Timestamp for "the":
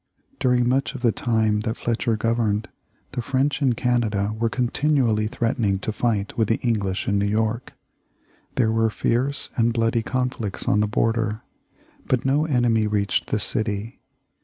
1.03-1.11, 3.11-3.21, 6.47-6.55, 10.79-10.87, 13.27-13.37